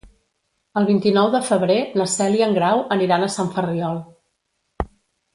[0.79, 4.01] El vint-i-nou de febrer na Cel i en Grau aniran a Sant Ferriol.